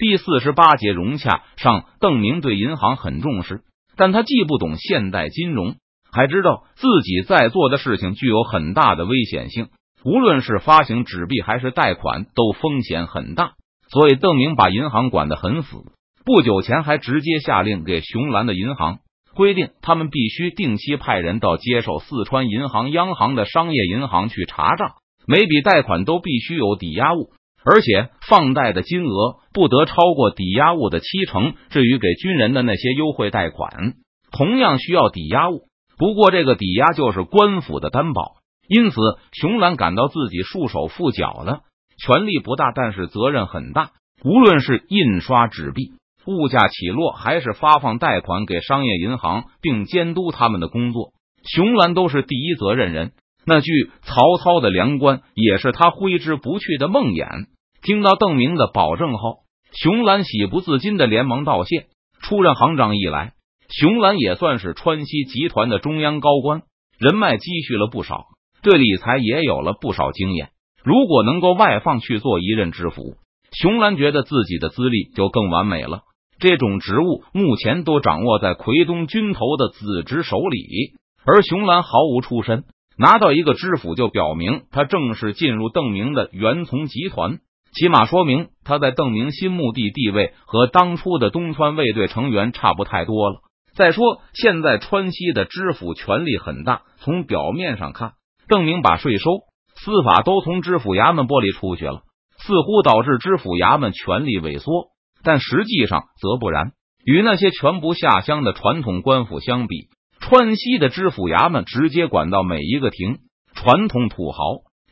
[0.00, 3.60] 第四十八节融洽上，邓明对银行很重视，
[3.98, 5.74] 但他既不懂现代金融，
[6.10, 9.68] 还知道自己在做的事情具有很大的危险性。
[10.02, 13.52] 无论是发行纸币还是贷款，都风险很大，
[13.90, 15.76] 所以邓明把银行管得很死。
[16.24, 19.00] 不久前还直接下令给熊兰的银行
[19.34, 24.92] 规定，他们必须定期派人到接受四川银行央行的商业银行去查账，
[25.26, 27.32] 每笔贷款都必须有抵押物。
[27.64, 31.54] 而且放贷的金额不得超过抵押物的七成。
[31.70, 33.94] 至于给军人的那些优惠贷款，
[34.32, 35.62] 同样需要抵押物，
[35.98, 38.36] 不过这个抵押就是官府的担保。
[38.68, 38.96] 因此，
[39.32, 41.60] 熊兰感到自己束手缚脚了，
[41.98, 43.90] 权力不大，但是责任很大。
[44.22, 45.92] 无论是印刷纸币、
[46.26, 51.12] 物价起落，还是发放贷款给商业银行并监督他们的工作，
[51.44, 53.12] 熊兰都是第一责任人。
[53.46, 53.70] 那句
[54.02, 57.46] 曹操的良官，也是他挥之不去的梦魇。
[57.82, 59.38] 听到邓明的保证后，
[59.72, 61.86] 熊兰喜不自禁的连忙道谢。
[62.22, 63.32] 出任行长以来，
[63.70, 66.62] 熊兰也算是川西集团的中央高官，
[66.98, 68.26] 人脉积蓄了不少，
[68.62, 70.50] 对理财也有了不少经验。
[70.84, 73.14] 如果能够外放去做一任知府，
[73.52, 76.02] 熊兰觉得自己的资历就更完美了。
[76.38, 80.92] 这种职务目前都掌握在奎东军头的子侄手里，
[81.24, 82.64] 而熊兰毫无出身。
[83.00, 87.38] 拿到一个知府，就表明他正式进入邓明的元从集团，
[87.72, 93.40] 起码说明他在邓明心目地地位和当初的东川卫队成员差不太多了。
[93.74, 98.12] 再说，现在川西的知府权力很大，从表面上看，
[98.48, 99.30] 邓明把税收、
[99.76, 102.02] 司法都从知府衙门剥离出去了，
[102.36, 104.88] 似乎导致知府衙门权力萎缩，
[105.24, 106.72] 但实际上则不然。
[107.02, 109.88] 与那些全部下乡的传统官府相比。
[110.30, 113.18] 川西的知府衙门直接管到每一个庭，
[113.52, 114.38] 传统土豪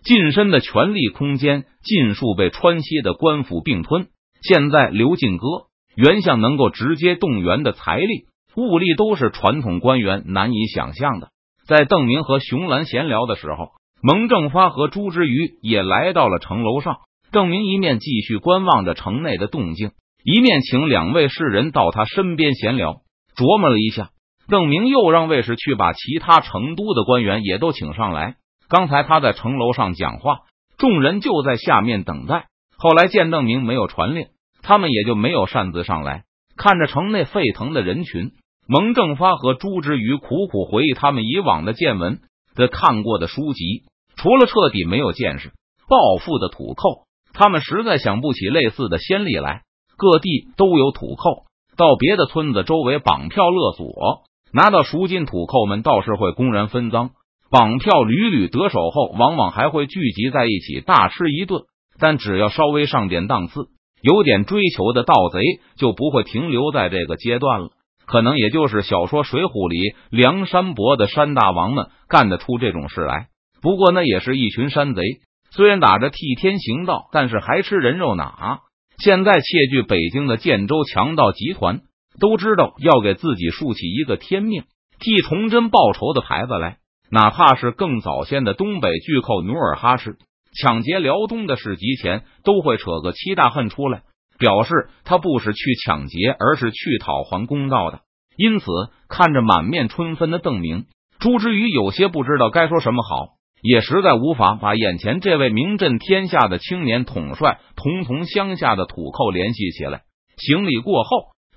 [0.03, 4.09] 近身的权力空间尽数被川西的官府并吞。
[4.43, 5.47] 现在刘进哥
[5.95, 8.25] 原相能够直接动员的财力
[8.57, 11.29] 物力，都是传统官员难以想象的。
[11.69, 13.69] 在邓明和熊兰闲聊的时候，
[14.03, 16.97] 蒙正发和朱之瑜也来到了城楼上。
[17.31, 19.93] 邓明一面继续观望着城内的动静，
[20.25, 23.03] 一面请两位士人到他身边闲聊。
[23.37, 24.11] 琢磨了一下。
[24.49, 28.37] 邓明又让卫士去把其他成都的官员也都请上来。
[28.69, 30.41] 刚才他在城楼上讲话，
[30.79, 32.47] 众人就在下面等待。
[32.79, 34.29] 后来见邓明没有传令，
[34.63, 36.25] 他们也就没有擅自上来。
[36.57, 38.33] 看着城内沸腾的人群，
[38.67, 42.21] 蒙正发和朱之瑜苦苦回忆他们以往的见闻
[42.55, 43.85] 的看过的书籍，
[44.17, 45.53] 除了彻底没有见识、
[45.89, 49.63] 暴富的土寇，他们实在想不起类似的先例来。
[49.97, 51.45] 各地都有土寇，
[51.77, 54.23] 到别的村子周围绑票勒索。
[54.53, 57.11] 拿到赎金，土寇们倒是会公然分赃，
[57.51, 61.63] 绑票屡屡得手后，往往还会聚集在一起大吃一顿。
[62.01, 63.67] 但只要稍微上点档次、
[64.01, 65.41] 有点追求的盗贼，
[65.77, 67.71] 就不会停留在这个阶段了。
[68.07, 73.27] 可能也就是小说《水浒》里梁山伯的山大王们干得出这种事来。
[73.61, 75.03] 不过那也是一群山贼，
[75.51, 78.61] 虽然打着替天行道，但是还吃人肉哪？
[78.99, 81.81] 现在窃据北京的建州强盗集团。
[82.19, 84.65] 都知道要给自己竖起一个天命
[84.99, 86.79] 替崇祯报仇的牌子来，
[87.11, 90.17] 哪怕是更早先的东北巨寇努尔哈赤
[90.61, 94.03] 抢劫辽东的事集前，都会扯个七大恨出来，
[94.39, 98.01] 表示他不是去抢劫，而是去讨还公道的。
[98.37, 98.67] 因此，
[99.09, 100.87] 看着满面春风的邓明，
[101.21, 110.03] 朱之瑜有些不知道该说什么好，也实在无法把眼前这位名震天下的青年统帅同同乡下的土寇联系起来。
[110.37, 111.11] 行礼过后。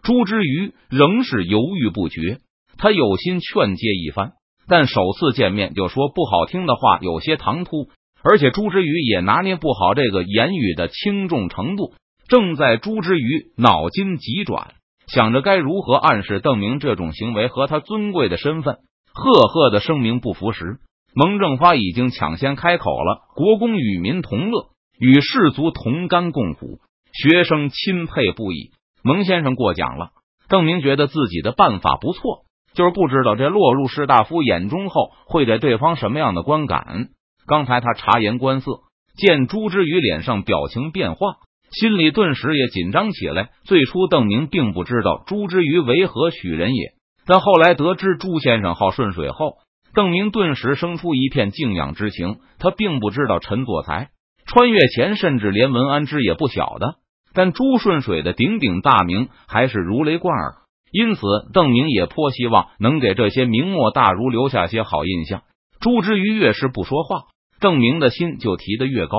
[0.03, 2.39] 朱之瑜仍是犹豫不决，
[2.77, 4.31] 他有心劝诫一番，
[4.67, 7.89] 但首次见面就说不好听的话，有些唐突，
[8.23, 11.93] 而且朱之瑜也拿捏不好这个言语的轻重程度。
[12.27, 14.73] 正在朱之瑜脑筋急转，
[15.07, 18.77] 想着该如何暗示邓明这种行为和他尊贵的身份，
[19.13, 20.79] 赫赫的声明不符时，
[21.13, 26.79] 蒙正发已经抢先开口了：“国公与民同乐，与士卒同甘共苦，
[27.13, 28.71] 学生钦佩不已。”
[29.03, 30.09] 蒙先生过奖了。
[30.49, 37.09] 邓明觉得自己的办法不错，就是不知道这落入士大夫眼中后会给对方什么样的观感。
[37.47, 38.71] 刚才他察言观色，
[39.15, 41.35] 见朱之瑜脸上表情变化，
[41.71, 43.49] 心里顿时也紧张起来。
[43.63, 46.91] 最初邓明并不知道朱之瑜为何许人也，
[47.25, 49.55] 但后来得知朱先生好顺水后，
[49.93, 52.39] 邓明顿时生出一片敬仰之情。
[52.59, 54.09] 他并不知道陈佐才、
[54.45, 56.95] 穿越前，甚至连文安之也不晓得。
[57.33, 60.55] 但朱顺水的鼎鼎大名还是如雷贯耳，
[60.91, 61.21] 因此
[61.53, 65.43] 邓明也颇希望能给这些明末大儒留下些好印象。
[65.79, 67.23] 朱之瑜越是不说话，
[67.59, 69.17] 邓明的心就提得越高。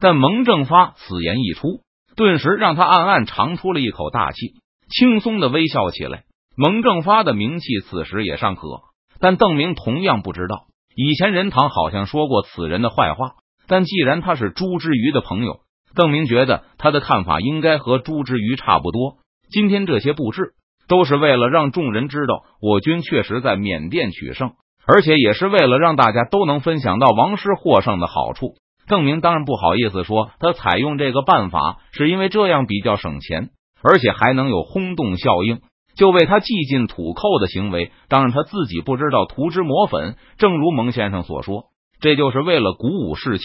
[0.00, 1.82] 但蒙正发此言一出，
[2.16, 4.54] 顿时让他暗暗长出了一口大气，
[4.90, 6.24] 轻松的微笑起来。
[6.56, 8.80] 蒙正发的名气此时也尚可，
[9.20, 10.66] 但邓明同样不知道，
[10.96, 13.36] 以前任堂好像说过此人的坏话。
[13.68, 15.60] 但既然他是朱之瑜的朋友，
[15.94, 19.16] 邓明觉得他的看法应该和朱之瑜差不多。
[19.50, 20.54] 今天这些布置
[20.88, 24.52] 都是为了让众人知道我军确实在缅甸取胜，
[24.86, 28.54] 而且也是为了让大家都能分享到王师获胜的好处。
[28.88, 33.50] 邓明当然不好意思说他采用这个办法是因为这样比较省钱，
[33.82, 35.60] 而且还能有轰动效应。
[35.94, 40.16] 就为他记进土寇的行为，当然他自己不知道涂脂抹粉。
[40.38, 41.66] 正如蒙先生所说，
[42.00, 43.44] 这就是为了鼓舞士气、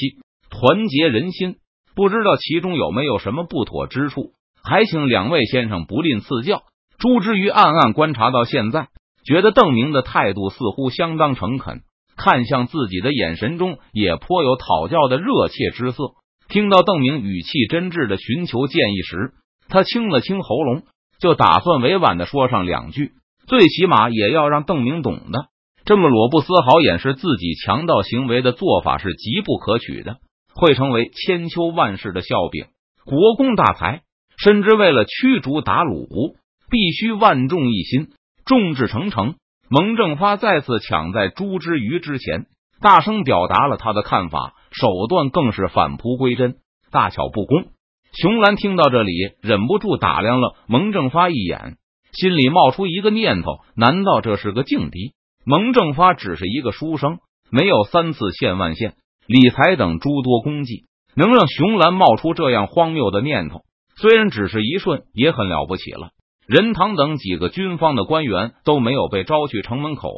[0.49, 1.57] 团结人心。
[1.97, 4.29] 不知道其中有没有什么不妥之处，
[4.63, 6.61] 还请两位先生不吝赐教。
[6.99, 8.89] 朱之瑜暗暗观察到现在，
[9.25, 11.81] 觉得邓明的态度似乎相当诚恳，
[12.15, 16.11] 看向自己的眼神中也颇有讨教的热切之色。
[16.47, 19.31] 听到邓明语气真挚的寻求建议时，
[19.67, 20.83] 他清了清喉咙。
[21.19, 23.13] 就打算委婉的说上两句，
[23.47, 25.47] 最起码也要让邓明懂的。
[25.83, 30.17] 这么裸不丝毫掩饰自己强盗行为的做法是极不可取的，
[30.59, 32.65] 会成为千秋万世的笑柄。
[33.05, 34.01] 国公大才，
[34.37, 36.35] 深知为了驱逐鞑虏，
[36.69, 38.09] 必须万众一心，
[38.45, 39.35] 众志成城。
[39.69, 42.45] 蒙正发再次抢在朱之瑜之前，
[42.81, 46.55] 大声表达了他的看法，手段更是返璞归真，
[46.89, 47.65] 大巧不工。
[48.13, 49.11] 熊兰听到这里，
[49.41, 51.75] 忍不住打量了蒙正发一眼，
[52.13, 55.13] 心里冒出一个念头：难道这是个劲敌？
[55.45, 57.19] 蒙正发只是一个书生，
[57.51, 58.95] 没有三次县万县
[59.27, 63.63] 理财等诸多功绩，能让熊兰冒出这样荒谬的念头，
[63.97, 66.11] 虽然只是一瞬，也很了不起了。
[66.47, 70.09] 任堂等几个军方的官员都没有被招去城门口，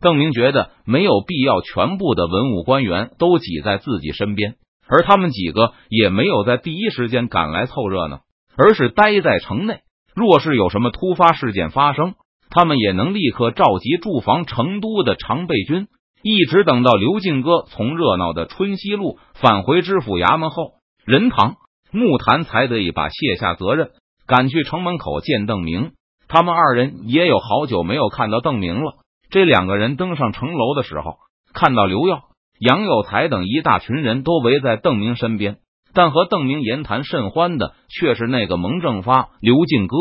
[0.00, 4.56] 邓明觉得没有必要全部的文武官员都挤在自己身边。
[4.88, 8.22] 而他们几个也没有在第一时间赶来凑热闹，
[8.56, 9.82] 而是待在城内。
[10.12, 12.14] 若是有什么突发事件发生，
[12.50, 15.86] 他们也能立刻召集驻防成都的常备军，
[16.22, 20.72] 一直等到刘进哥从热闹的春熙路返回知府衙门后，
[21.04, 21.56] 任堂、
[21.90, 23.90] 木坛才得以把卸下责任，
[24.26, 25.92] 赶去城门口见邓明。
[26.28, 28.94] 他们二人也有好久没有看到邓明了。
[29.30, 31.16] 这两个人登上城楼的时候，
[31.54, 32.24] 看到刘耀。
[32.58, 35.60] 杨有才等一大群人都围在邓明身边，
[35.94, 39.96] 但和邓明言谈甚欢的却是那个蒙正发、刘进哥、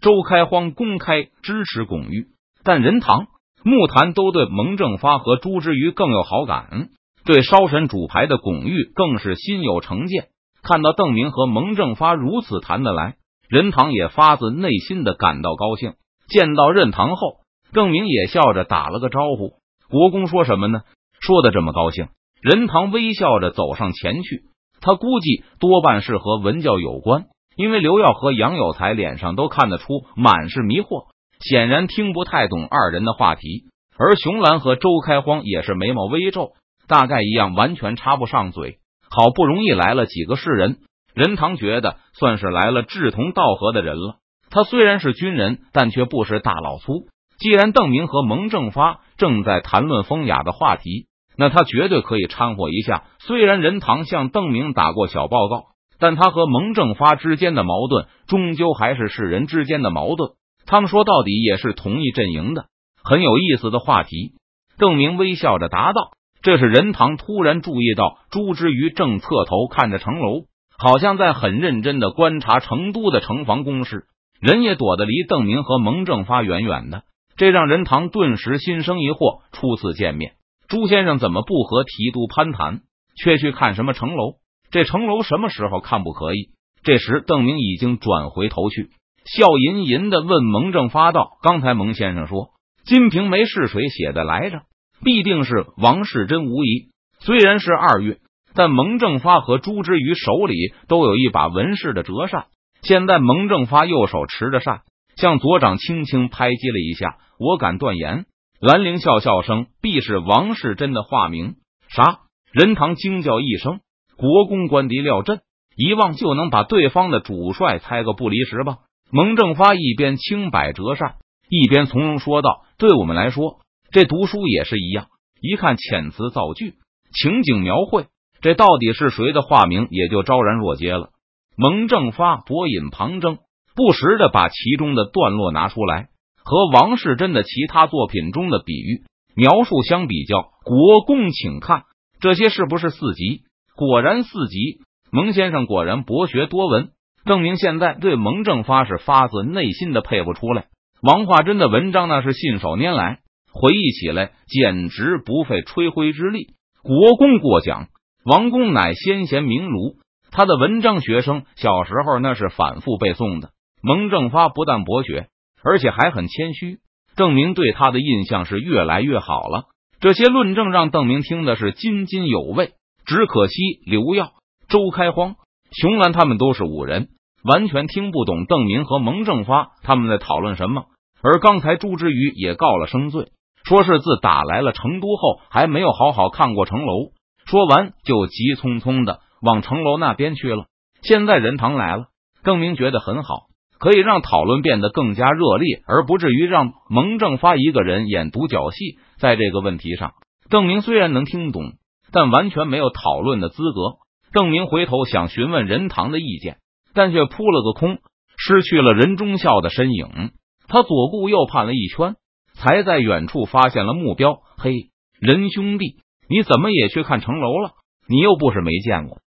[0.00, 2.28] 周开荒公开支持巩玉，
[2.62, 3.26] 但任堂、
[3.64, 6.90] 木坛都对蒙正发和朱之瑜更有好感，
[7.24, 10.26] 对烧神主牌的巩玉更是心有成见。
[10.62, 13.14] 看到邓明和蒙正发如此谈得来，
[13.48, 15.94] 任堂也发自内心的感到高兴。
[16.28, 17.38] 见到任堂后，
[17.72, 19.54] 邓明也笑着打了个招呼
[19.88, 20.82] ：“国公说什么呢？”
[21.20, 22.08] 说的这么高兴，
[22.42, 24.42] 任堂微笑着走上前去。
[24.82, 31.06] 他估计多半是和文教有关，因为刘耀和杨有才脸上都看得出满是迷惑，
[31.40, 33.64] 显然听不太懂二人的话题。
[33.98, 36.52] 而熊兰和周开荒也是眉毛微皱，
[36.88, 38.78] 大概一样，完全插不上嘴。
[39.08, 40.78] 好不容易来了几个士人，
[41.14, 44.16] 任堂觉得算是来了志同道合的人了。
[44.50, 47.06] 他虽然是军人，但却不是大老粗。
[47.38, 51.06] 既然邓明和蒙正发正在谈论风雅的话题。
[51.36, 53.06] 那他绝对可以掺和一下。
[53.18, 55.64] 虽然任堂向邓明打过小报告，
[55.98, 60.30] 但他和蒙正发之间的矛盾，终究还是世人之间的矛盾。
[60.66, 62.66] 他们说到底也是同一阵营的，
[63.02, 64.32] 很有意思的话题。
[64.78, 70.46] 邓明微笑着答道：“这是任堂突然注意到朱之瑜正侧头看着城楼，
[70.78, 74.04] 好像在很认真的观察成都的城防工事。
[74.40, 77.04] 人也躲得离邓明和蒙正发远远的，
[77.36, 79.42] 这让任堂顿时心生疑惑。
[79.52, 80.32] 初次见面。”
[80.66, 82.80] 朱先生怎么不和提督攀谈，
[83.22, 84.36] 却去看什么城楼？
[84.70, 86.50] 这城楼什么时候看不可以？
[86.82, 88.90] 这时，邓明已经转回头去，
[89.24, 92.46] 笑吟吟的问蒙正发道：“刚才蒙先生说
[92.84, 94.62] 《金瓶梅》是谁写的来着？
[95.02, 96.90] 必定是王世贞无疑。
[97.20, 98.18] 虽然是二月，
[98.54, 102.46] 但蒙正发和朱之瑜手里都有一把文氏的折扇。
[102.82, 104.82] 现在，蒙正发右手持着扇，
[105.16, 107.16] 向左掌轻轻拍击了一下。
[107.38, 108.26] 我敢断言。”
[108.60, 111.56] 兰陵笑笑声，必是王世贞的化名。
[111.88, 112.20] 啥？
[112.52, 113.80] 任堂惊叫一声
[114.16, 115.40] ：“国公官敌廖震，
[115.76, 118.78] 一望就能把对方的主帅猜个不离十吧？”
[119.10, 121.16] 蒙正发一边轻摆折扇，
[121.48, 125.06] 一边从容说道：“对我们来说，这读书也是一样。
[125.40, 126.74] 一看遣词造句、
[127.12, 128.06] 情景描绘，
[128.40, 131.10] 这到底是谁的化名，也就昭然若揭了。”
[131.56, 133.38] 蒙正发博引旁征，
[133.76, 136.08] 不时的把其中的段落拿出来。
[136.42, 141.84] 和王世贞的其他作品中的比喻描述相比较，国公请看
[142.20, 143.42] 这些是不是四级？
[143.76, 144.80] 果然四级。
[145.10, 146.90] 蒙先生果然博学多闻，
[147.24, 150.66] 邓明现在对蒙正发是发自内心的佩服出来。
[151.02, 153.20] 王化贞的文章那是信手拈来，
[153.52, 156.54] 回忆起来简直不费吹灰之力。
[156.82, 157.88] 国公过奖，
[158.24, 159.96] 王公乃先贤名儒，
[160.30, 163.50] 他的文章学生小时候那是反复背诵的。
[163.82, 165.28] 蒙正发不但博学，
[165.62, 166.78] 而且还很谦虚，
[167.16, 169.64] 邓明对他的印象是越来越好了。
[170.00, 172.72] 这些论证让邓明听的是津津有味。
[173.06, 173.54] 只可惜
[173.84, 174.32] 刘耀、
[174.68, 175.36] 周开荒、
[175.74, 177.08] 熊兰他们都是武人，
[177.42, 180.84] 完全听不懂邓明和蒙正发他们在讨论什么。
[181.22, 183.28] 而刚才朱之瑜也告了声罪，
[183.64, 187.10] 说是自打来了成都后，还没有好好看过城楼。
[187.46, 190.66] 说完就急匆匆的往城楼那边去了。
[191.02, 192.04] 现在任堂来了，
[192.44, 193.46] 邓明觉得很好，
[193.78, 198.98] 可以让讨论变得更加热烈，而不至于让蒙正发一个人演独角戏。
[199.18, 200.12] 在这个问题上，
[200.50, 201.72] 邓明虽然能听懂。
[202.12, 203.96] 但完全没有讨论的资格。
[204.34, 206.56] 郑明回头想询问任堂的意见，
[206.92, 207.98] 但却扑了个空，
[208.36, 210.32] 失去了任忠孝的身影。
[210.66, 212.16] 他左顾右盼了一圈，
[212.54, 214.38] 才在远处发现了目标。
[214.56, 215.98] 嘿，任兄弟，
[216.28, 217.74] 你怎么也去看城楼了？
[218.08, 219.18] 你又不是没见过。